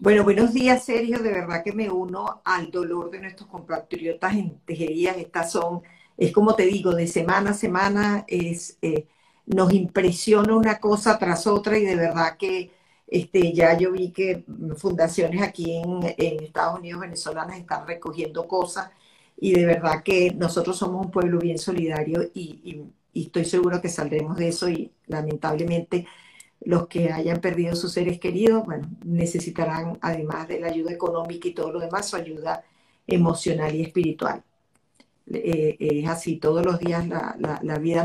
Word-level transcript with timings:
Bueno, 0.00 0.24
buenos 0.24 0.54
días, 0.54 0.84
Sergio. 0.86 1.18
De 1.18 1.30
verdad 1.30 1.62
que 1.62 1.72
me 1.72 1.90
uno 1.90 2.40
al 2.44 2.70
dolor 2.70 3.10
de 3.10 3.20
nuestros 3.20 3.48
compatriotas 3.50 4.34
en 4.34 4.58
tejerías. 4.60 5.18
Estas 5.18 5.52
son, 5.52 5.82
es 6.16 6.32
como 6.32 6.54
te 6.56 6.64
digo, 6.64 6.94
de 6.94 7.06
semana 7.06 7.50
a 7.50 7.54
semana 7.54 8.24
es, 8.26 8.78
eh, 8.80 9.06
nos 9.44 9.72
impresiona 9.74 10.56
una 10.56 10.80
cosa 10.80 11.18
tras 11.18 11.46
otra 11.46 11.78
y 11.78 11.84
de 11.84 11.96
verdad 11.96 12.38
que 12.38 12.70
este, 13.06 13.52
ya 13.52 13.76
yo 13.76 13.92
vi 13.92 14.10
que 14.10 14.44
fundaciones 14.78 15.42
aquí 15.42 15.76
en, 15.76 16.02
Estados 16.42 16.78
Unidos 16.78 17.02
venezolanas 17.02 17.58
están 17.58 17.86
recogiendo 17.86 18.48
cosas 18.48 18.90
y 19.36 19.52
de 19.52 19.66
verdad 19.66 20.02
que 20.02 20.32
nosotros 20.34 20.78
somos 20.78 21.04
un 21.06 21.10
pueblo 21.12 21.38
bien 21.40 21.58
solidario 21.58 22.22
y, 22.34 22.88
y 23.12 23.22
estoy 23.26 23.44
seguro 23.44 23.80
que 23.82 23.88
saldremos 23.90 24.36
de 24.38 24.48
eso 24.48 24.68
y 24.70 24.92
lamentablemente 25.06 26.06
los 26.60 26.88
que 26.88 27.10
hayan 27.10 27.40
perdido 27.40 27.74
sus 27.74 27.92
seres 27.92 28.20
queridos, 28.20 28.64
bueno, 28.64 28.88
necesitarán, 29.04 29.98
además 30.02 30.46
de 30.48 30.60
la 30.60 30.68
ayuda 30.68 30.92
económica 30.92 31.48
y 31.48 31.54
todo 31.54 31.72
lo 31.72 31.80
demás, 31.80 32.08
su 32.08 32.16
ayuda 32.16 32.62
emocional 33.06 33.74
y 33.74 33.82
espiritual. 33.82 34.42
Eh, 35.26 35.76
es 35.78 36.08
así, 36.08 36.36
todos 36.36 36.64
los 36.64 36.78
días 36.78 37.06
la, 37.08 37.78
vida 37.80 38.04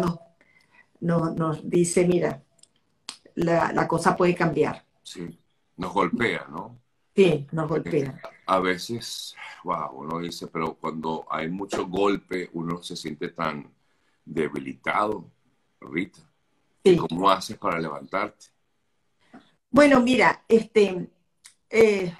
nos, 0.99 1.35
nos, 1.35 1.69
dice, 1.69 2.07
mira, 2.07 2.43
la, 3.35 3.87
cosa 3.87 4.15
puede 4.15 4.35
cambiar. 4.35 4.85
Sí, 5.03 5.37
nos 5.77 5.93
golpea, 5.93 6.47
¿no? 6.49 6.79
Sí, 7.15 7.47
nos 7.51 7.67
golpea. 7.67 8.21
A 8.45 8.59
veces, 8.59 9.35
wow, 9.63 9.91
uno 9.93 10.19
dice, 10.19 10.47
pero 10.47 10.75
cuando 10.75 11.25
hay 11.29 11.49
mucho 11.49 11.87
golpe, 11.87 12.49
uno 12.53 12.81
se 12.81 12.95
siente 12.95 13.29
tan 13.29 13.69
debilitado, 14.23 15.29
Rita. 15.81 16.19
¿Cómo 17.09 17.29
haces 17.29 17.57
para 17.57 17.79
levantarte? 17.79 18.54
Bueno, 19.75 19.99
mira, 19.99 20.45
este, 20.47 21.09
eh, 21.69 22.13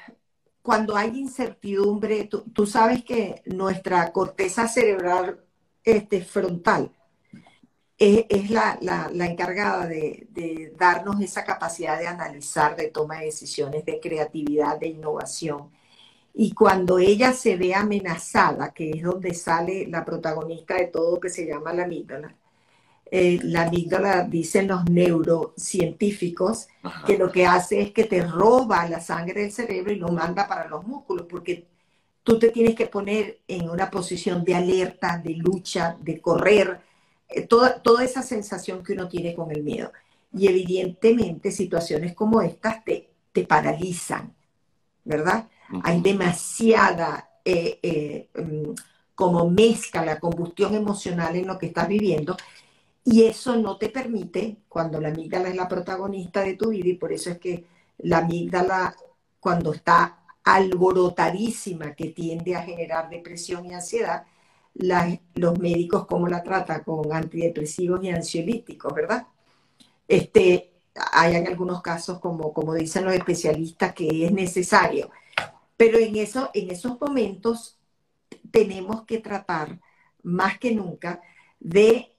cuando 0.62 0.98
hay 0.98 1.18
incertidumbre, 1.18 2.26
tú, 2.26 2.66
sabes 2.66 3.06
que 3.06 3.44
nuestra 3.46 4.12
corteza 4.12 4.68
cerebral 4.68 5.40
este, 5.86 6.22
frontal 6.22 6.92
es, 7.98 8.50
la, 8.50 8.78
encargada 9.14 9.88
de, 9.88 10.28
de, 10.32 10.74
darnos 10.78 11.22
esa 11.22 11.46
capacidad 11.46 11.98
de 11.98 12.08
analizar, 12.08 12.76
de 12.76 12.90
toma 12.90 13.20
de 13.20 13.28
decisiones, 13.28 13.86
de 13.86 14.02
creatividad, 14.02 14.78
de 14.78 14.88
innovación. 14.88 15.72
Y 16.34 16.54
cuando 16.54 17.00
ella 17.00 17.32
se 17.32 17.56
ve 17.56 17.74
amenazada, 17.74 18.74
que 18.74 18.92
es 18.92 19.04
donde 19.04 19.34
sale 19.34 19.88
la 19.88 20.04
protagonista 20.04 20.76
de 20.76 20.88
todo 20.88 21.22
que 21.22 21.30
se 21.30 21.46
llama 21.46 21.72
la 21.72 21.86
amígdala, 21.86 22.36
eh, 23.12 23.40
la 23.44 23.64
amígdala, 23.64 24.24
dicen 24.24 24.68
los 24.68 24.90
neurocientíficos, 24.90 26.68
que 27.06 27.18
lo 27.18 27.32
que 27.32 27.46
hace 27.46 27.82
es 27.82 27.92
que 27.92 28.06
te 28.06 28.26
roba 28.26 28.90
la 28.90 29.00
sangre 29.00 29.42
del 29.42 29.52
cerebro 29.52 29.92
y 29.92 29.98
lo 29.98 30.10
manda 30.10 30.48
para 30.48 30.68
los 30.68 30.86
músculos, 30.88 31.28
porque 31.30 31.68
tú 32.24 32.40
te 32.40 32.50
tienes 32.50 32.74
que 32.76 32.88
poner 32.88 33.42
en 33.48 33.70
una 33.70 33.92
posición 33.92 34.44
de 34.44 34.56
alerta, 34.56 35.20
de 35.24 35.36
lucha, 35.36 35.96
de 36.02 36.20
correr, 36.20 36.82
eh, 37.30 37.42
toda, 37.42 37.80
toda 37.80 38.04
esa 38.04 38.24
sensación 38.24 38.84
que 38.84 38.94
uno 38.94 39.08
tiene 39.08 39.36
con 39.36 39.52
el 39.52 39.62
miedo. 39.62 39.92
Y 40.34 40.48
evidentemente 40.48 41.52
situaciones 41.52 42.16
como 42.16 42.42
estas 42.42 42.84
te, 42.84 43.08
te 43.32 43.46
paralizan, 43.46 44.34
¿verdad? 45.04 45.48
Hay 45.84 46.02
demasiada 46.02 47.30
eh, 47.46 48.30
mm, 48.36 48.72
como 49.14 49.50
mezcla, 49.50 50.04
la 50.04 50.20
combustión 50.20 50.74
emocional 50.74 51.36
en 51.36 51.48
lo 51.48 51.58
que 51.58 51.68
estás 51.68 51.88
viviendo 51.88 52.36
y 53.06 53.24
eso 53.24 53.56
no 53.56 53.78
te 53.78 53.90
permite, 53.90 54.58
cuando 54.68 55.00
la 55.00 55.10
amígdala 55.10 55.50
es 55.50 55.56
la 55.56 55.68
protagonista 55.68 56.42
de 56.42 56.56
tu 56.56 56.70
vida, 56.70 56.90
y 56.90 56.96
por 56.96 57.14
eso 57.14 57.30
es 57.30 57.38
que 57.38 57.66
la 58.00 58.18
amígdala, 58.18 58.96
cuando 59.40 59.74
está 59.74 60.24
alborotadísima, 60.44 61.94
que 61.94 62.08
tiende 62.10 62.56
a 62.56 62.64
generar 62.64 63.08
depresión 63.10 63.68
y 63.68 63.76
ansiedad, 63.76 64.26
los 64.74 65.60
médicos, 65.60 66.08
¿cómo 66.08 66.28
la 66.28 66.42
trata? 66.42 66.84
Con 66.84 67.14
antidepresivos 67.14 68.04
y 68.04 68.10
ansiolíticos, 68.10 68.94
¿verdad? 68.94 69.28
Este, 70.08 70.72
hay 71.14 71.36
en 71.36 71.48
algunos 71.48 71.84
casos, 71.84 72.20
como, 72.20 72.52
como 72.54 72.74
dicen 72.74 73.06
los 73.06 73.14
especialistas, 73.14 73.94
que 73.94 74.26
es 74.26 74.32
necesario. 74.32 75.12
Pero 75.78 76.00
en, 76.00 76.16
eso, 76.16 76.50
en 76.56 76.72
esos 76.72 77.00
momentos 77.00 77.78
tenemos 78.50 79.04
que 79.04 79.20
tratar 79.20 79.80
más 80.24 80.58
que 80.58 80.74
nunca 80.74 81.22
de 81.60 82.15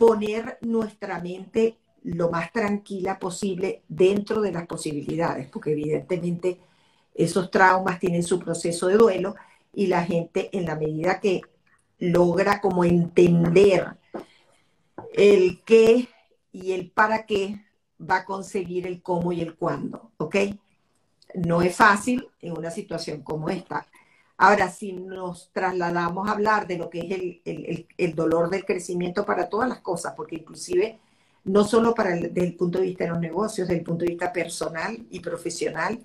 poner 0.00 0.56
nuestra 0.62 1.20
mente 1.20 1.76
lo 2.04 2.30
más 2.30 2.50
tranquila 2.52 3.18
posible 3.18 3.82
dentro 3.86 4.40
de 4.40 4.50
las 4.50 4.66
posibilidades, 4.66 5.46
porque 5.48 5.72
evidentemente 5.72 6.58
esos 7.14 7.50
traumas 7.50 8.00
tienen 8.00 8.22
su 8.22 8.38
proceso 8.38 8.86
de 8.86 8.96
duelo 8.96 9.34
y 9.74 9.88
la 9.88 10.02
gente 10.02 10.48
en 10.56 10.64
la 10.64 10.76
medida 10.76 11.20
que 11.20 11.42
logra 11.98 12.62
como 12.62 12.82
entender 12.82 13.88
el 15.12 15.60
qué 15.66 16.08
y 16.50 16.72
el 16.72 16.90
para 16.90 17.26
qué 17.26 17.60
va 18.00 18.20
a 18.20 18.24
conseguir 18.24 18.86
el 18.86 19.02
cómo 19.02 19.32
y 19.32 19.42
el 19.42 19.54
cuándo, 19.54 20.12
¿ok? 20.16 20.36
No 21.34 21.60
es 21.60 21.76
fácil 21.76 22.26
en 22.40 22.56
una 22.56 22.70
situación 22.70 23.20
como 23.20 23.50
esta. 23.50 23.86
Ahora, 24.42 24.70
si 24.70 24.94
nos 24.94 25.50
trasladamos 25.52 26.26
a 26.26 26.32
hablar 26.32 26.66
de 26.66 26.78
lo 26.78 26.88
que 26.88 27.00
es 27.44 27.86
el, 27.98 28.14
dolor 28.14 28.48
del 28.48 28.64
crecimiento 28.64 29.26
para 29.26 29.50
todas 29.50 29.68
las 29.68 29.80
cosas, 29.80 30.14
porque 30.16 30.36
inclusive 30.36 30.98
no 31.44 31.62
solo 31.62 31.94
para 31.94 32.12
desde 32.12 32.44
el 32.44 32.56
punto 32.56 32.78
de 32.78 32.86
vista 32.86 33.04
de 33.04 33.10
los 33.10 33.20
negocios, 33.20 33.68
desde 33.68 33.80
el 33.80 33.84
punto 33.84 34.06
de 34.06 34.12
vista 34.12 34.32
personal 34.32 34.96
y 35.10 35.20
profesional, 35.20 36.00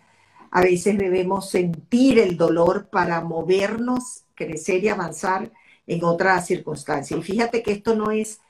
a 0.52 0.62
veces 0.62 0.98
debemos 0.98 1.50
sentir 1.50 2.20
el 2.20 2.36
dolor 2.36 2.90
para 2.90 3.22
movernos, 3.22 4.26
crecer 4.36 4.84
y 4.84 4.90
avanzar 4.90 5.50
en 5.88 6.04
otras 6.04 6.46
circunstancias. 6.46 7.18
Y 7.18 7.24
fíjate 7.24 7.64
que 7.64 7.72
esto 7.72 7.96
no 7.96 8.12
es, 8.12 8.42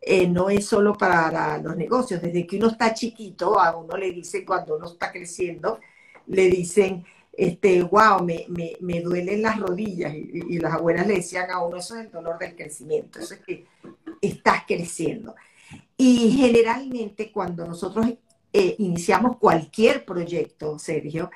eh, 0.00 0.26
no 0.26 0.50
es 0.50 0.66
solo 0.66 0.94
para 0.94 1.58
los 1.58 1.76
negocios. 1.76 2.20
Desde 2.20 2.44
que 2.44 2.56
uno 2.56 2.70
está 2.70 2.92
chiquito, 2.92 3.60
a 3.60 3.76
uno 3.76 3.96
le 3.96 4.10
dicen 4.10 4.44
cuando 4.44 4.76
uno 4.76 4.86
está 4.88 5.12
creciendo, 5.12 5.78
le 6.26 6.48
dicen, 6.50 7.04
este, 7.38 7.84
wow, 7.84 8.24
me, 8.24 8.46
me, 8.80 9.00
duelen 9.00 9.42
las 9.42 9.60
rodillas. 9.60 10.12
Y, 10.12 10.58
las 10.58 10.74
abuelas 10.74 11.06
le 11.06 11.14
decían 11.14 11.48
a 11.52 11.64
uno, 11.64 11.76
eso 11.76 11.96
es 11.96 12.06
el 12.06 12.10
dolor 12.10 12.36
del 12.36 12.56
crecimiento, 12.56 13.20
eso 13.20 13.34
es 13.34 13.40
que 13.40 13.64
estás 14.20 14.64
creciendo. 14.66 15.36
Y 15.96 16.32
generalmente 16.32 17.30
cuando 17.30 17.64
nosotros 17.64 18.06
eh, 18.52 18.74
iniciamos 18.78 19.36
cualquier 19.36 20.04
proyecto, 20.04 20.80
Sergio, 20.80 21.30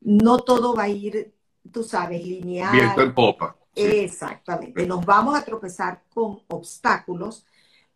no 0.00 0.38
todo 0.38 0.74
va 0.74 0.82
a 0.82 0.88
ir, 0.88 1.32
tú 1.70 1.84
sabes, 1.84 2.26
lineal. 2.26 2.72
Viento 2.72 3.02
en 3.02 3.14
popa. 3.14 3.56
Exactamente. 3.72 4.84
Nos 4.84 5.06
vamos 5.06 5.38
a 5.38 5.44
tropezar 5.44 6.02
con 6.12 6.40
obstáculos, 6.48 7.46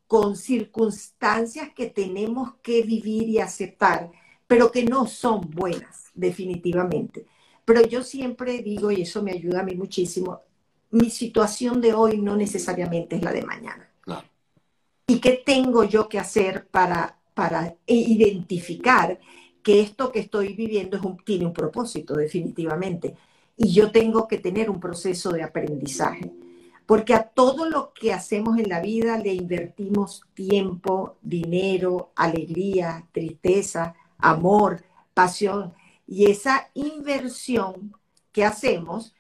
con 0.07 0.37
circunstancias 0.37 1.71
que 1.75 1.87
tenemos 1.87 2.55
que 2.63 2.83
vivir 2.83 3.29
y 3.29 3.41
aceptar, 3.41 4.13
pero 4.47 4.71
que 4.71 4.85
no 4.85 5.07
son 5.07 5.51
buenas, 5.51 6.13
definitivamente. 6.15 7.27
Pero 7.71 7.87
yo 7.87 8.03
siempre 8.03 8.63
digo, 8.63 8.91
y 8.91 9.03
eso 9.03 9.23
me 9.23 9.31
ayuda 9.31 9.61
a 9.61 9.63
mí 9.63 9.77
muchísimo, 9.77 10.41
mi 10.91 11.09
situación 11.09 11.81
de 11.81 11.95
hoy 11.95 12.21
no 12.21 12.35
necesariamente 12.35 13.15
es 13.15 13.23
la 13.23 13.31
de 13.31 13.43
mañana. 13.43 13.89
¿Y 15.07 15.21
qué 15.21 15.41
tengo 15.47 15.85
yo 15.85 16.09
que 16.09 16.19
hacer 16.19 16.67
para, 16.67 17.21
para 17.33 17.77
identificar 17.87 19.21
que 19.63 19.83
esto 19.83 20.11
que 20.11 20.19
estoy 20.19 20.55
viviendo 20.55 20.97
es 20.97 21.05
un, 21.05 21.19
tiene 21.19 21.47
un 21.47 21.53
propósito, 21.53 22.17
definitivamente? 22.17 23.15
Y 23.57 23.73
yo 23.73 23.93
tengo 23.93 24.27
que 24.27 24.39
tener 24.39 24.69
un 24.69 24.81
proceso 24.81 25.31
de 25.31 25.45
aprendizaje. 25.45 26.29
Porque 26.87 27.15
a 27.15 27.23
todo 27.23 27.71
lo 27.71 27.93
que 27.93 28.13
hacemos 28.13 28.59
en 28.59 28.69
la 28.69 28.81
vida 28.81 29.17
le 29.17 29.33
invertimos 29.33 30.25
tiempo, 30.35 31.19
dinero, 31.23 32.11
alegría, 32.17 33.07
tristeza, 33.13 33.95
amor, 34.19 34.83
pasión. 35.15 35.73
Y 36.11 36.29
esa 36.29 36.69
inversión 36.75 37.93
que 38.33 38.45
hacemos, 38.45 39.15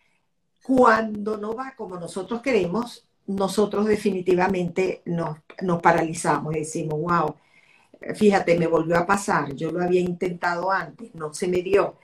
cuando 0.64 1.37
no 1.37 1.54
va 1.54 1.76
como 1.76 1.96
nosotros 2.00 2.42
queremos, 2.42 3.06
nosotros 3.28 3.87
definitivamente 3.87 5.00
nos, 5.04 5.38
paralizamos 5.81 6.56
y 6.56 6.60
decimos, 6.60 7.00
wow, 7.00 7.37
fíjate, 8.16 8.58
me 8.58 8.66
volvió 8.66 8.98
a 8.98 9.06
pasar, 9.06 9.54
yo 9.54 9.70
lo 9.70 9.81
había 9.81 10.00
intentado 10.00 10.72
antes, 10.72 11.14
no 11.14 11.32
se 11.32 11.46
me 11.46 11.62
dio, 11.62 11.94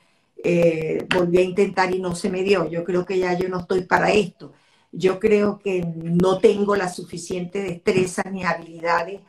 eh, 0.45 1.05
volví 1.13 1.39
a 1.39 1.43
intentar 1.43 1.93
y 1.93 1.99
no 1.99 2.15
se 2.15 2.31
me 2.31 2.45
dio, 2.45 2.71
yo 2.71 2.85
creo 2.85 3.05
que 3.05 3.19
ya 3.19 3.37
yo 3.37 3.49
no 3.49 3.59
estoy 3.61 3.83
para 3.83 4.13
esto, 4.13 4.53
yo 4.93 5.19
creo 5.19 5.59
que 5.59 5.85
no 5.85 6.39
tengo 6.39 6.77
la 6.77 6.89
suficiente 6.89 7.61
destreza 7.61 8.23
ni 8.31 8.45
habilidades 8.45 9.21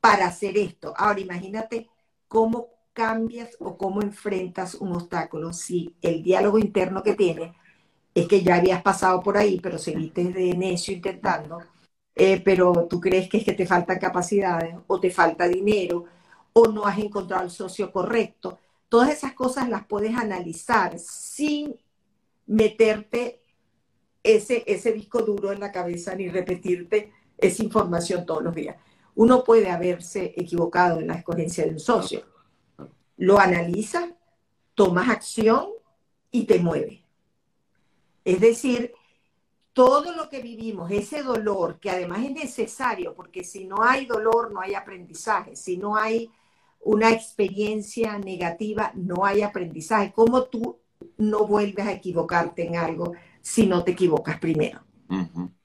para 0.00 0.26
hacer 0.26 0.58
esto. 0.58 0.94
Ahora 0.96 1.20
imagínate 1.20 1.88
cómo 2.26 2.75
cambias 2.96 3.50
o 3.60 3.76
cómo 3.76 4.00
enfrentas 4.00 4.74
un 4.74 4.92
obstáculo 4.96 5.52
si 5.52 5.94
el 6.00 6.22
diálogo 6.22 6.58
interno 6.58 7.02
que 7.02 7.14
tienes 7.14 7.54
es 8.14 8.26
que 8.26 8.42
ya 8.42 8.54
habías 8.56 8.80
pasado 8.82 9.22
por 9.22 9.36
ahí, 9.36 9.60
pero 9.62 9.76
seguiste 9.76 10.24
de 10.32 10.56
necio 10.56 10.94
intentando, 10.94 11.58
eh, 12.14 12.40
pero 12.42 12.86
tú 12.88 12.98
crees 12.98 13.28
que 13.28 13.36
es 13.36 13.44
que 13.44 13.52
te 13.52 13.66
faltan 13.66 13.98
capacidades 13.98 14.74
o 14.86 14.98
te 14.98 15.10
falta 15.10 15.46
dinero 15.46 16.06
o 16.54 16.68
no 16.68 16.86
has 16.86 16.98
encontrado 16.98 17.44
el 17.44 17.50
socio 17.50 17.92
correcto. 17.92 18.58
todas 18.88 19.10
esas 19.10 19.34
cosas 19.34 19.68
las 19.68 19.84
puedes 19.86 20.16
analizar 20.16 20.98
sin 20.98 21.76
meterte 22.46 23.42
ese, 24.22 24.64
ese 24.66 24.92
disco 24.92 25.20
duro 25.20 25.52
en 25.52 25.60
la 25.60 25.70
cabeza 25.70 26.14
ni 26.14 26.28
repetirte 26.28 27.12
esa 27.36 27.62
información 27.62 28.24
todos 28.24 28.42
los 28.42 28.54
días. 28.54 28.76
Uno 29.16 29.44
puede 29.44 29.68
haberse 29.70 30.32
equivocado 30.36 31.00
en 31.00 31.08
la 31.08 31.16
escogencia 31.16 31.64
de 31.64 31.72
un 31.72 31.80
socio. 31.80 32.35
Lo 33.16 33.38
analiza, 33.38 34.10
tomas 34.74 35.08
acción 35.08 35.68
y 36.30 36.44
te 36.44 36.58
mueve. 36.58 37.04
Es 38.24 38.40
decir, 38.40 38.92
todo 39.72 40.14
lo 40.14 40.28
que 40.28 40.40
vivimos, 40.40 40.90
ese 40.90 41.22
dolor, 41.22 41.78
que 41.78 41.90
además 41.90 42.24
es 42.24 42.32
necesario, 42.32 43.14
porque 43.14 43.44
si 43.44 43.66
no 43.66 43.82
hay 43.82 44.06
dolor, 44.06 44.52
no 44.52 44.60
hay 44.60 44.74
aprendizaje, 44.74 45.54
si 45.54 45.76
no 45.76 45.96
hay 45.96 46.30
una 46.80 47.10
experiencia 47.10 48.18
negativa, 48.18 48.92
no 48.94 49.24
hay 49.24 49.42
aprendizaje. 49.42 50.12
¿Cómo 50.14 50.44
tú 50.44 50.78
no 51.18 51.46
vuelves 51.46 51.86
a 51.86 51.92
equivocarte 51.92 52.66
en 52.66 52.76
algo 52.76 53.12
si 53.42 53.66
no 53.66 53.84
te 53.84 53.92
equivocas 53.92 54.38
primero? 54.38 54.80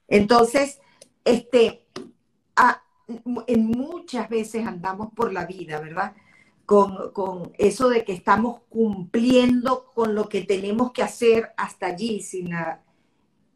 Entonces, 0.08 0.80
este, 1.24 1.86
en 3.46 3.66
muchas 3.66 4.28
veces 4.28 4.66
andamos 4.66 5.12
por 5.14 5.32
la 5.32 5.46
vida, 5.46 5.80
¿verdad? 5.80 6.14
Con, 6.64 7.12
con, 7.12 7.52
eso 7.58 7.88
de 7.88 8.04
que 8.04 8.12
estamos 8.12 8.60
cumpliendo 8.68 9.86
con 9.94 10.14
lo 10.14 10.28
que 10.28 10.42
tenemos 10.42 10.92
que 10.92 11.02
hacer 11.02 11.52
hasta 11.56 11.86
allí, 11.86 12.22
sin 12.22 12.50
la 12.50 12.82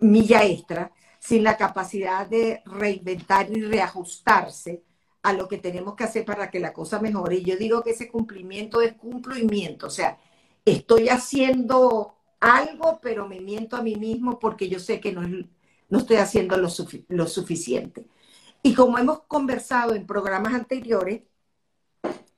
milla 0.00 0.44
extra, 0.44 0.92
sin 1.18 1.42
la 1.42 1.56
capacidad 1.56 2.26
de 2.26 2.62
reinventar 2.66 3.50
y 3.50 3.62
reajustarse 3.62 4.82
a 5.22 5.32
lo 5.32 5.48
que 5.48 5.58
tenemos 5.58 5.96
que 5.96 6.04
hacer 6.04 6.24
para 6.24 6.50
que 6.50 6.60
la 6.60 6.72
cosa 6.72 7.00
mejore. 7.00 7.36
Y 7.36 7.44
yo 7.44 7.56
digo 7.56 7.82
que 7.82 7.90
ese 7.90 8.08
cumplimiento 8.08 8.80
es 8.80 8.94
cumplimiento, 8.94 9.86
o 9.86 9.90
sea, 9.90 10.18
estoy 10.64 11.08
haciendo 11.08 12.16
algo, 12.40 13.00
pero 13.02 13.26
me 13.26 13.40
miento 13.40 13.76
a 13.76 13.82
mí 13.82 13.96
mismo 13.96 14.38
porque 14.38 14.68
yo 14.68 14.78
sé 14.78 15.00
que 15.00 15.12
no, 15.12 15.22
no 15.88 15.98
estoy 15.98 16.16
haciendo 16.16 16.56
lo, 16.56 16.68
lo 17.08 17.26
suficiente. 17.26 18.06
Y 18.62 18.74
como 18.74 18.98
hemos 18.98 19.20
conversado 19.22 19.94
en 19.94 20.06
programas 20.06 20.54
anteriores, 20.54 21.22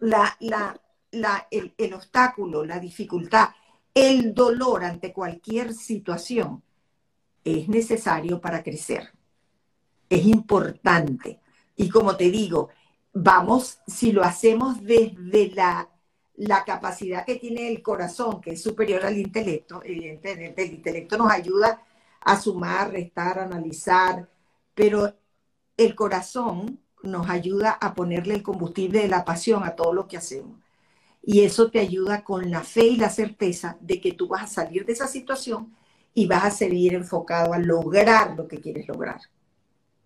la, 0.00 0.36
la, 0.40 0.80
la, 1.12 1.46
el, 1.50 1.74
el 1.76 1.94
obstáculo, 1.94 2.64
la 2.64 2.78
dificultad, 2.78 3.50
el 3.94 4.34
dolor 4.34 4.84
ante 4.84 5.12
cualquier 5.12 5.74
situación 5.74 6.62
es 7.44 7.68
necesario 7.68 8.40
para 8.40 8.62
crecer. 8.62 9.10
Es 10.08 10.24
importante. 10.26 11.40
Y 11.76 11.88
como 11.88 12.16
te 12.16 12.30
digo, 12.30 12.70
vamos, 13.12 13.80
si 13.86 14.12
lo 14.12 14.22
hacemos 14.22 14.82
desde 14.82 15.50
la, 15.54 15.88
la 16.36 16.64
capacidad 16.64 17.24
que 17.24 17.36
tiene 17.36 17.68
el 17.68 17.82
corazón, 17.82 18.40
que 18.40 18.52
es 18.52 18.62
superior 18.62 19.04
al 19.04 19.16
intelecto, 19.18 19.82
evidentemente 19.84 20.62
el 20.62 20.74
intelecto 20.74 21.16
nos 21.16 21.30
ayuda 21.30 21.82
a 22.20 22.40
sumar, 22.40 22.92
restar, 22.92 23.38
analizar, 23.38 24.28
pero 24.74 25.14
el 25.76 25.94
corazón 25.94 26.80
nos 27.02 27.28
ayuda 27.28 27.72
a 27.72 27.94
ponerle 27.94 28.34
el 28.34 28.42
combustible 28.42 29.00
de 29.00 29.08
la 29.08 29.24
pasión 29.24 29.64
a 29.64 29.76
todo 29.76 29.92
lo 29.92 30.08
que 30.08 30.16
hacemos. 30.16 30.58
Y 31.22 31.40
eso 31.40 31.70
te 31.70 31.80
ayuda 31.80 32.24
con 32.24 32.50
la 32.50 32.62
fe 32.62 32.86
y 32.86 32.96
la 32.96 33.10
certeza 33.10 33.76
de 33.80 34.00
que 34.00 34.12
tú 34.12 34.28
vas 34.28 34.44
a 34.44 34.46
salir 34.46 34.86
de 34.86 34.92
esa 34.92 35.06
situación 35.06 35.74
y 36.14 36.26
vas 36.26 36.44
a 36.44 36.50
seguir 36.50 36.94
enfocado 36.94 37.52
a 37.52 37.58
lograr 37.58 38.34
lo 38.36 38.48
que 38.48 38.60
quieres 38.60 38.88
lograr. 38.88 39.20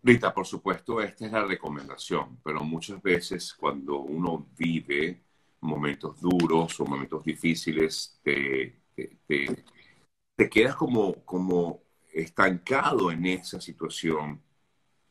Rita, 0.02 0.34
por 0.34 0.46
supuesto, 0.46 1.00
esta 1.00 1.26
es 1.26 1.32
la 1.32 1.44
recomendación, 1.44 2.38
pero 2.42 2.64
muchas 2.64 3.00
veces 3.00 3.54
cuando 3.54 4.00
uno 4.00 4.48
vive 4.58 5.22
momentos 5.60 6.20
duros 6.20 6.78
o 6.80 6.84
momentos 6.84 7.24
difíciles, 7.24 8.18
te, 8.22 8.80
te, 8.94 10.50
quedas 10.50 10.74
como, 10.74 11.24
como 11.24 11.82
estancado 12.12 13.12
en 13.12 13.26
esa 13.26 13.60
situación 13.60 14.42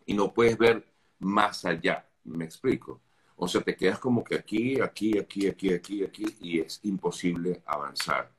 y 0.06 0.14
no 0.14 0.34
puedes 0.34 0.58
ver 0.58 0.91
más 1.22 1.66
allá. 1.66 2.06
¿Me 2.24 2.46
explico? 2.46 3.02
O 3.36 3.48
sea, 3.48 3.62
te 3.62 3.76
quedas 3.76 3.98
como 3.98 4.24
que 4.24 4.36
aquí, 4.36 4.80
aquí, 4.80 5.18
aquí, 5.18 5.48
aquí, 5.48 5.74
aquí, 5.74 6.04
aquí, 6.04 6.38
y 6.42 6.60
es 6.60 6.80
imposible 6.84 7.64
avanzar. 7.66 8.30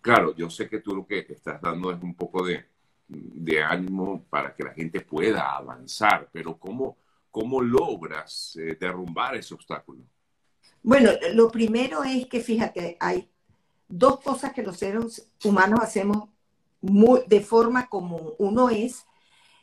Claro, 0.00 0.34
yo 0.36 0.48
sé 0.48 0.68
que 0.68 0.80
tú 0.80 0.94
lo 0.94 1.06
que 1.06 1.26
estás 1.28 1.60
dando 1.60 1.90
es 1.90 2.00
un 2.02 2.14
poco 2.14 2.46
de, 2.46 2.64
ánimo 3.62 4.24
para 4.30 4.54
que 4.54 4.62
la 4.62 4.72
gente 4.72 5.00
pueda 5.00 5.56
avanzar, 5.56 6.28
pero 6.30 6.56
¿cómo, 6.56 6.98
cómo 7.30 7.60
logras 7.60 8.56
eh, 8.56 8.76
derrumbar 8.78 9.34
ese 9.36 9.54
obstáculo? 9.54 10.04
Bueno, 10.82 11.10
lo 11.32 11.50
primero 11.50 12.04
es 12.04 12.26
que 12.26 12.40
fíjate, 12.40 12.96
hay 13.00 13.28
dos 13.88 14.20
cosas 14.20 14.52
que 14.52 14.62
los 14.62 14.76
seres 14.76 15.30
humanos 15.42 15.80
hacemos 15.82 16.28
muy, 16.80 17.22
de 17.26 17.40
forma 17.40 17.88
común. 17.88 18.34
Uno 18.38 18.68
es, 18.68 19.04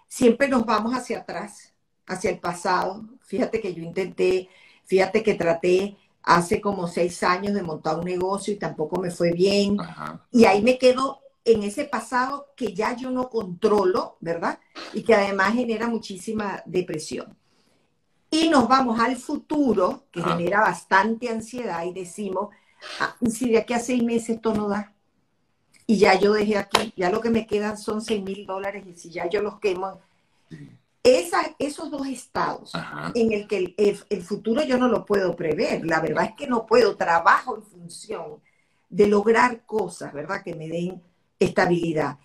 siempre 0.08 0.50
nos 0.50 0.66
vamos 0.66 0.94
hacia 0.94 1.20
atrás, 1.20 1.71
hacia 2.08 2.30
el 2.30 2.40
pasado. 2.40 3.06
Fíjate 3.22 3.62
que 3.62 3.74
yo 3.74 3.84
intenté, 3.84 4.50
fíjate 4.86 5.24
que 5.24 5.36
traté 5.36 5.98
hace 6.24 6.62
como 6.62 6.88
seis 6.88 7.24
años 7.24 7.54
de 7.54 7.64
montar 7.64 7.98
un 7.98 8.06
negocio 8.06 8.54
y 8.54 8.58
tampoco 8.58 9.00
me 9.00 9.12
fue 9.12 9.32
bien. 9.32 9.78
Y 10.32 10.46
ahí 10.46 10.62
me 10.62 10.78
quedo 10.78 11.20
en 11.44 11.64
ese 11.64 11.86
pasado 11.86 12.50
que 12.56 12.74
ya 12.74 12.96
yo 12.96 13.10
no 13.10 13.30
controlo, 13.30 14.18
¿verdad? 14.20 14.60
Y 14.94 15.02
que 15.04 15.16
además 15.16 15.54
genera 15.54 15.88
muchísima 15.88 16.62
depresión. 16.66 17.36
Y 18.30 18.48
nos 18.48 18.68
vamos 18.68 19.00
al 19.00 19.18
futuro, 19.18 20.06
que 20.12 20.22
genera 20.22 20.62
bastante 20.62 21.28
ansiedad, 21.28 21.84
y 21.84 21.92
decimos, 21.92 22.50
ah, 23.00 23.16
si 23.30 23.50
de 23.50 23.58
aquí 23.58 23.74
a 23.74 23.80
seis 23.80 24.02
meses 24.04 24.38
esto 24.38 24.54
no 24.54 24.70
da, 24.70 24.94
y 25.86 25.98
ya 25.98 26.18
yo 26.18 26.32
dejé 26.32 26.58
aquí, 26.58 26.94
ya 26.96 27.10
lo 27.10 27.20
que 27.20 27.30
me 27.30 27.46
quedan 27.46 27.78
son 27.78 28.02
seis 28.02 28.24
mil 28.24 28.46
dólares, 28.46 28.86
y 28.88 28.94
si 28.94 29.10
ya 29.10 29.28
yo 29.28 29.42
los 29.42 29.60
quemo, 29.60 30.00
esos 31.04 31.90
dos 31.90 32.08
estados 32.08 32.74
en 33.16 33.32
el 33.32 33.48
que 33.48 33.74
el, 33.78 34.22
futuro 34.22 34.64
yo 34.64 34.78
no 34.78 34.88
lo 34.88 35.06
puedo 35.06 35.36
prever, 35.36 35.86
la 35.86 36.00
verdad 36.00 36.26
es 36.26 36.36
que 36.36 36.48
no 36.48 36.66
puedo, 36.66 36.96
trabajo 36.96 37.56
en 37.56 37.64
función 37.64 38.42
de 38.90 39.08
lograr 39.08 39.66
cosas, 39.66 40.14
¿verdad? 40.14 40.44
Que 40.44 40.54
me 40.54 40.68
den 40.68 41.02
estabilidad. 41.40 42.20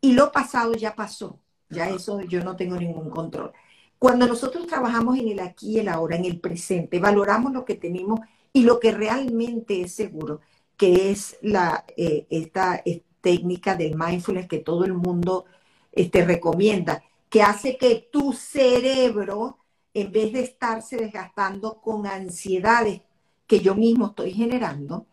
Y 0.00 0.12
lo 0.12 0.30
pasado 0.30 0.74
ya 0.74 0.94
pasó, 0.94 1.40
ya 1.68 1.88
eso 1.88 2.20
yo 2.20 2.44
no 2.44 2.54
tengo 2.54 2.76
ningún 2.76 3.10
control. 3.10 3.52
Cuando 3.98 4.26
nosotros 4.26 4.66
trabajamos 4.66 5.18
en 5.18 5.28
el 5.28 5.40
aquí 5.40 5.72
y 5.72 5.78
el 5.80 5.88
ahora, 5.88 6.16
en 6.16 6.26
el 6.26 6.38
presente, 6.38 7.00
valoramos 7.00 7.52
lo 7.52 7.64
que 7.64 7.74
tenemos 7.74 8.20
y 8.52 8.62
lo 8.62 8.78
que 8.78 8.92
realmente 8.92 9.80
es 9.80 9.94
seguro, 9.94 10.40
que 10.76 11.10
es 11.10 11.38
la, 11.40 11.84
eh, 11.96 12.26
esta 12.30 12.82
técnica 13.20 13.74
del 13.74 13.96
mindfulness 13.96 14.46
que 14.46 14.58
todo 14.58 14.84
el 14.84 14.94
mundo 14.94 15.46
este, 15.92 16.24
recomienda 16.24 17.02
hace 17.42 17.76
que 17.76 18.08
tu 18.12 18.32
cerebro, 18.32 19.58
en 19.94 20.12
vez 20.12 20.32
de 20.32 20.40
estarse 20.40 20.96
desgastando 20.96 21.80
con 21.80 22.06
ansiedades 22.06 23.02
que 23.46 23.60
yo 23.60 23.74
mismo 23.74 24.06
estoy 24.08 24.32
generando, 24.32 25.06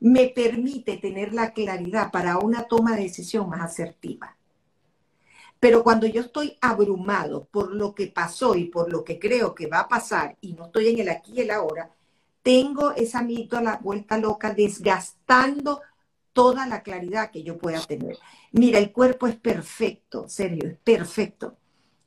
me 0.00 0.28
permite 0.28 0.96
tener 0.96 1.32
la 1.32 1.52
claridad 1.52 2.10
para 2.10 2.38
una 2.38 2.64
toma 2.64 2.96
de 2.96 3.04
decisión 3.04 3.48
más 3.48 3.60
asertiva. 3.60 4.36
Pero 5.60 5.84
cuando 5.84 6.08
yo 6.08 6.22
estoy 6.22 6.58
abrumado 6.60 7.44
por 7.44 7.72
lo 7.72 7.94
que 7.94 8.08
pasó 8.08 8.56
y 8.56 8.64
por 8.64 8.90
lo 8.90 9.04
que 9.04 9.20
creo 9.20 9.54
que 9.54 9.68
va 9.68 9.80
a 9.80 9.88
pasar 9.88 10.36
y 10.40 10.54
no 10.54 10.66
estoy 10.66 10.88
en 10.88 10.98
el 10.98 11.08
aquí 11.08 11.34
y 11.36 11.42
el 11.42 11.52
ahora, 11.52 11.88
tengo 12.42 12.90
esa 12.90 13.22
mito 13.22 13.56
a 13.56 13.62
la 13.62 13.76
vuelta 13.76 14.18
loca 14.18 14.52
desgastando 14.52 15.80
toda 16.32 16.66
la 16.66 16.82
claridad 16.82 17.30
que 17.30 17.44
yo 17.44 17.58
pueda 17.58 17.80
tener. 17.80 18.18
Mira, 18.50 18.80
el 18.80 18.90
cuerpo 18.90 19.28
es 19.28 19.36
perfecto, 19.36 20.28
serio, 20.28 20.68
es 20.68 20.78
perfecto. 20.78 21.56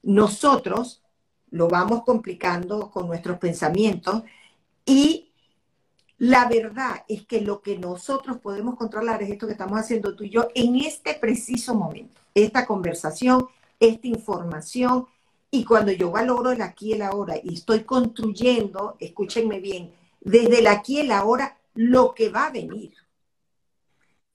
Nosotros 0.05 1.01
lo 1.49 1.67
vamos 1.67 2.03
complicando 2.03 2.91
con 2.91 3.07
nuestros 3.07 3.39
pensamientos 3.39 4.21
y 4.85 5.31
la 6.19 6.47
verdad 6.47 7.03
es 7.07 7.25
que 7.25 7.41
lo 7.41 7.61
que 7.61 7.77
nosotros 7.77 8.37
podemos 8.37 8.75
controlar 8.75 9.23
es 9.23 9.31
esto 9.31 9.47
que 9.47 9.53
estamos 9.53 9.79
haciendo 9.79 10.15
tú 10.15 10.23
y 10.23 10.29
yo 10.29 10.47
en 10.53 10.75
este 10.75 11.15
preciso 11.15 11.73
momento, 11.73 12.21
esta 12.35 12.67
conversación, 12.67 13.47
esta 13.79 14.07
información. 14.07 15.07
Y 15.49 15.65
cuando 15.65 15.91
yo 15.91 16.11
valoro 16.11 16.51
el 16.51 16.61
aquí 16.61 16.89
y 16.89 16.93
el 16.93 17.01
ahora 17.01 17.35
y 17.41 17.55
estoy 17.55 17.83
construyendo, 17.83 18.95
escúchenme 18.99 19.59
bien, 19.59 19.91
desde 20.21 20.59
el 20.59 20.67
aquí 20.67 20.97
y 20.97 20.99
el 20.99 21.11
ahora, 21.11 21.57
lo 21.73 22.13
que 22.13 22.29
va 22.29 22.45
a 22.45 22.51
venir 22.51 22.93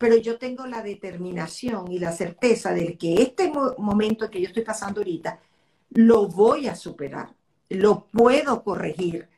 pero 0.01 0.17
yo 0.17 0.39
tengo 0.39 0.67
la 0.67 0.83
determinación 0.83 1.93
y 1.93 1.99
la 1.99 2.11
certeza 2.11 2.73
de 2.73 2.97
que 2.97 3.21
este 3.21 3.53
momento 3.77 4.31
que 4.31 4.41
yo 4.41 4.47
estoy 4.47 4.65
pasando 4.65 5.01
ahorita, 5.01 5.39
lo 5.91 6.29
voy 6.29 6.69
a 6.69 6.75
superar, 6.75 7.35
lo 7.69 8.07
puedo 8.07 8.63
corregir 8.63 9.29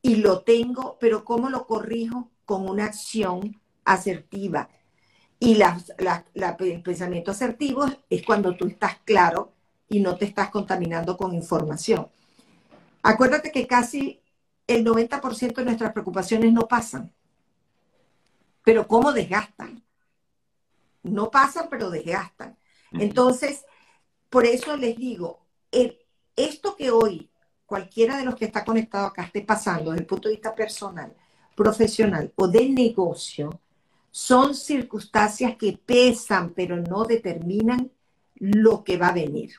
y 0.00 0.16
lo 0.16 0.42
tengo, 0.42 0.96
pero 1.00 1.24
¿cómo 1.24 1.50
lo 1.50 1.66
corrijo? 1.66 2.30
Con 2.44 2.68
una 2.68 2.86
acción 2.86 3.60
asertiva. 3.84 4.68
Y 5.38 5.60
el 5.60 6.82
pensamiento 6.82 7.32
asertivo 7.32 7.86
es 8.08 8.22
cuando 8.24 8.56
tú 8.56 8.66
estás 8.66 8.98
claro 9.04 9.52
y 9.88 10.00
no 10.00 10.16
te 10.16 10.24
estás 10.24 10.50
contaminando 10.50 11.16
con 11.16 11.34
información. 11.34 12.08
Acuérdate 13.02 13.50
que 13.50 13.66
casi 13.66 14.20
el 14.66 14.84
90% 14.84 15.54
de 15.54 15.64
nuestras 15.64 15.92
preocupaciones 15.92 16.52
no 16.52 16.68
pasan 16.68 17.12
pero 18.64 18.86
¿cómo 18.86 19.12
desgastan? 19.12 19.84
No 21.02 21.30
pasan, 21.30 21.68
pero 21.68 21.90
desgastan. 21.90 22.56
Entonces, 22.92 23.64
por 24.30 24.46
eso 24.46 24.76
les 24.76 24.96
digo, 24.96 25.46
esto 26.36 26.76
que 26.76 26.90
hoy 26.90 27.28
cualquiera 27.66 28.16
de 28.16 28.24
los 28.24 28.34
que 28.36 28.44
está 28.44 28.64
conectado 28.64 29.06
acá 29.06 29.22
esté 29.24 29.42
pasando 29.42 29.90
desde 29.90 30.02
el 30.02 30.06
punto 30.06 30.28
de 30.28 30.34
vista 30.34 30.54
personal, 30.54 31.12
profesional 31.54 32.32
o 32.36 32.48
de 32.48 32.68
negocio, 32.68 33.60
son 34.10 34.54
circunstancias 34.54 35.56
que 35.56 35.78
pesan, 35.84 36.52
pero 36.54 36.76
no 36.76 37.04
determinan 37.04 37.90
lo 38.36 38.84
que 38.84 38.98
va 38.98 39.08
a 39.08 39.14
venir. 39.14 39.52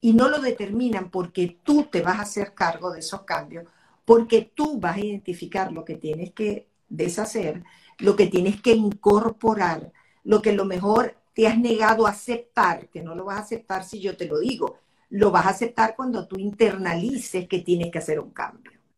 Y 0.00 0.14
no 0.14 0.28
lo 0.28 0.40
determinan 0.40 1.10
porque 1.10 1.58
tú 1.62 1.84
te 1.84 2.00
vas 2.00 2.18
a 2.18 2.22
hacer 2.22 2.54
cargo 2.54 2.90
de 2.90 3.00
esos 3.00 3.22
cambios, 3.22 3.66
porque 4.04 4.50
tú 4.54 4.80
vas 4.80 4.96
a 4.96 5.00
identificar 5.00 5.72
lo 5.72 5.84
que 5.84 5.96
tienes 5.96 6.32
que 6.32 6.68
deshacer, 6.88 7.62
lo 7.98 8.16
que 8.16 8.26
tienes 8.26 8.60
que 8.60 8.72
incorporar, 8.72 9.92
lo 10.24 10.40
que 10.40 10.50
a 10.50 10.54
lo 10.54 10.64
mejor 10.64 11.16
te 11.34 11.46
has 11.46 11.58
negado 11.58 12.06
a 12.06 12.10
aceptar, 12.10 12.88
que 12.88 13.02
no 13.02 13.14
lo 13.14 13.24
vas 13.24 13.38
a 13.38 13.42
aceptar 13.42 13.84
si 13.84 14.00
yo 14.00 14.16
te 14.16 14.26
lo 14.26 14.38
digo, 14.38 14.78
lo 15.12 15.30
vas 15.30 15.46
a 15.46 15.50
aceptar 15.50 15.94
cuando 15.94 16.26
tú 16.26 16.38
internalices 16.38 17.46
que 17.46 17.60
tienes 17.60 17.90
que 17.92 17.98
hacer 17.98 18.18
un 18.18 18.30
cambio. 18.30 18.71